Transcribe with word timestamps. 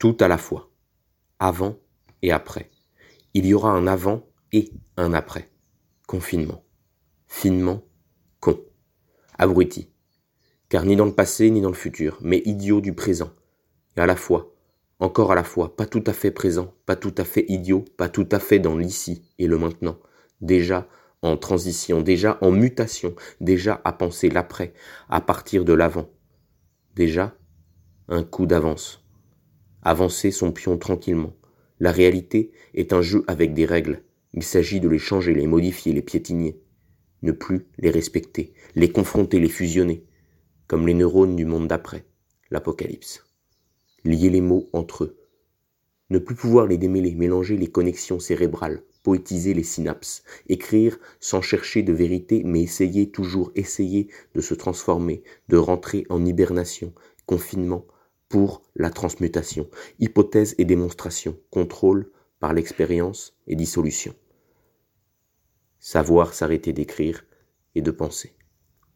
Tout 0.00 0.16
à 0.20 0.28
la 0.28 0.38
fois. 0.38 0.70
Avant 1.38 1.78
et 2.22 2.32
après. 2.32 2.70
Il 3.34 3.44
y 3.44 3.52
aura 3.52 3.72
un 3.72 3.86
avant 3.86 4.26
et 4.50 4.70
un 4.96 5.12
après. 5.12 5.50
Confinement. 6.06 6.64
Finement. 7.28 7.82
Con. 8.40 8.58
Abruti. 9.36 9.90
Car 10.70 10.86
ni 10.86 10.96
dans 10.96 11.04
le 11.04 11.14
passé 11.14 11.50
ni 11.50 11.60
dans 11.60 11.68
le 11.68 11.74
futur, 11.74 12.18
mais 12.22 12.40
idiot 12.46 12.80
du 12.80 12.94
présent. 12.94 13.30
Et 13.94 14.00
à 14.00 14.06
la 14.06 14.16
fois, 14.16 14.54
encore 15.00 15.32
à 15.32 15.34
la 15.34 15.44
fois, 15.44 15.76
pas 15.76 15.84
tout 15.84 16.04
à 16.06 16.14
fait 16.14 16.30
présent, 16.30 16.72
pas 16.86 16.96
tout 16.96 17.14
à 17.18 17.24
fait 17.24 17.44
idiot, 17.48 17.84
pas 17.98 18.08
tout 18.08 18.28
à 18.32 18.38
fait 18.38 18.58
dans 18.58 18.78
l'ici 18.78 19.30
et 19.38 19.46
le 19.46 19.58
maintenant. 19.58 19.98
Déjà 20.40 20.88
en 21.20 21.36
transition, 21.36 22.00
déjà 22.00 22.38
en 22.40 22.52
mutation, 22.52 23.14
déjà 23.42 23.82
à 23.84 23.92
penser 23.92 24.30
l'après, 24.30 24.72
à 25.10 25.20
partir 25.20 25.66
de 25.66 25.74
l'avant. 25.74 26.08
Déjà 26.94 27.36
un 28.08 28.22
coup 28.22 28.46
d'avance. 28.46 29.04
Avancer 29.82 30.30
son 30.30 30.52
pion 30.52 30.76
tranquillement. 30.76 31.32
La 31.78 31.90
réalité 31.90 32.52
est 32.74 32.92
un 32.92 33.00
jeu 33.00 33.24
avec 33.26 33.54
des 33.54 33.64
règles. 33.64 34.02
Il 34.34 34.42
s'agit 34.42 34.78
de 34.78 34.88
les 34.88 34.98
changer, 34.98 35.32
les 35.32 35.46
modifier, 35.46 35.92
les 35.94 36.02
piétiner. 36.02 36.60
Ne 37.22 37.32
plus 37.32 37.66
les 37.78 37.90
respecter, 37.90 38.52
les 38.74 38.92
confronter, 38.92 39.40
les 39.40 39.48
fusionner, 39.48 40.04
comme 40.66 40.86
les 40.86 40.94
neurones 40.94 41.34
du 41.34 41.46
monde 41.46 41.66
d'après, 41.66 42.04
l'apocalypse. 42.50 43.24
Lier 44.04 44.30
les 44.30 44.40
mots 44.40 44.68
entre 44.72 45.04
eux. 45.04 45.16
Ne 46.10 46.18
plus 46.18 46.34
pouvoir 46.34 46.66
les 46.66 46.78
démêler, 46.78 47.14
mélanger 47.14 47.56
les 47.56 47.68
connexions 47.68 48.18
cérébrales, 48.18 48.82
poétiser 49.02 49.54
les 49.54 49.62
synapses, 49.62 50.24
écrire 50.48 50.98
sans 51.20 51.40
chercher 51.40 51.82
de 51.82 51.92
vérité, 51.92 52.42
mais 52.44 52.62
essayer, 52.62 53.10
toujours 53.10 53.50
essayer 53.54 54.08
de 54.34 54.40
se 54.40 54.54
transformer, 54.54 55.22
de 55.48 55.56
rentrer 55.56 56.04
en 56.10 56.24
hibernation, 56.24 56.92
confinement, 57.26 57.86
pour 58.30 58.62
la 58.76 58.90
transmutation, 58.90 59.68
hypothèse 59.98 60.54
et 60.56 60.64
démonstration, 60.64 61.36
contrôle 61.50 62.10
par 62.38 62.54
l'expérience 62.54 63.36
et 63.48 63.56
dissolution. 63.56 64.14
Savoir 65.80 66.32
s'arrêter 66.32 66.72
d'écrire 66.72 67.26
et 67.74 67.82
de 67.82 67.90
penser. 67.90 68.36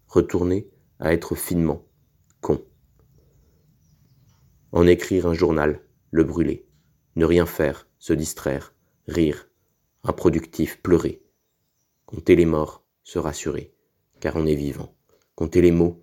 Retourner 0.06 0.70
à 1.00 1.12
être 1.12 1.34
finement 1.34 1.84
con. 2.40 2.64
En 4.70 4.86
écrire 4.86 5.26
un 5.26 5.34
journal, 5.34 5.82
le 6.12 6.22
brûler, 6.22 6.68
ne 7.16 7.24
rien 7.24 7.44
faire, 7.44 7.88
se 7.98 8.12
distraire, 8.12 8.72
rire, 9.08 9.50
improductif, 10.04 10.80
pleurer. 10.80 11.24
Compter 12.06 12.36
les 12.36 12.46
morts, 12.46 12.86
se 13.02 13.18
rassurer, 13.18 13.74
car 14.20 14.36
on 14.36 14.46
est 14.46 14.54
vivant. 14.54 14.94
Compter 15.34 15.60
les 15.60 15.72
mots 15.72 16.00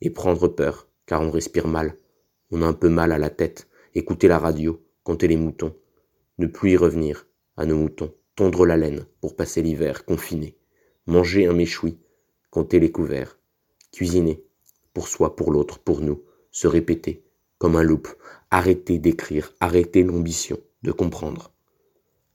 et 0.00 0.10
prendre 0.10 0.46
peur, 0.46 0.88
car 1.06 1.22
on 1.22 1.32
respire 1.32 1.66
mal, 1.66 1.98
on 2.50 2.62
a 2.62 2.66
un 2.66 2.72
peu 2.72 2.88
mal 2.88 3.12
à 3.12 3.18
la 3.18 3.30
tête, 3.30 3.68
écouter 3.94 4.28
la 4.28 4.38
radio, 4.38 4.82
compter 5.02 5.28
les 5.28 5.36
moutons, 5.36 5.74
ne 6.38 6.46
plus 6.46 6.72
y 6.72 6.76
revenir, 6.76 7.26
à 7.56 7.66
nos 7.66 7.76
moutons, 7.76 8.14
tondre 8.36 8.64
la 8.64 8.76
laine 8.76 9.06
pour 9.20 9.36
passer 9.36 9.62
l'hiver 9.62 10.04
confiné, 10.04 10.56
manger 11.06 11.46
un 11.46 11.52
méchoui, 11.52 11.98
compter 12.50 12.78
les 12.78 12.92
couverts, 12.92 13.38
cuisiner, 13.92 14.44
pour 14.92 15.08
soi, 15.08 15.36
pour 15.36 15.50
l'autre, 15.50 15.78
pour 15.78 16.00
nous, 16.00 16.22
se 16.50 16.66
répéter, 16.66 17.24
comme 17.58 17.76
un 17.76 17.82
loup, 17.82 18.02
arrêter 18.50 18.98
d'écrire, 18.98 19.54
arrêter 19.60 20.02
l'ambition 20.02 20.58
de 20.82 20.92
comprendre, 20.92 21.52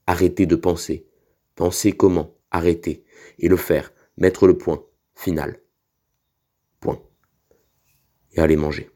arrêter 0.06 0.46
de 0.46 0.56
penser, 0.56 1.06
penser 1.54 1.92
comment, 1.92 2.36
arrêter, 2.50 3.04
et 3.38 3.48
le 3.48 3.56
faire, 3.56 3.92
mettre 4.16 4.46
le 4.46 4.56
point, 4.56 4.84
final. 5.14 5.60
Point. 6.80 7.02
Et 8.32 8.40
aller 8.40 8.56
manger. 8.56 8.90